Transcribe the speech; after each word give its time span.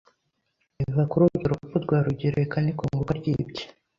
iva 0.83 1.03
kuri 1.09 1.23
urwo 1.25 1.45
rupfu 1.51 1.75
rwa 1.83 1.97
Rugereka 2.05 2.57
n'ikongoka 2.61 3.11
ry'ibye 3.19 3.63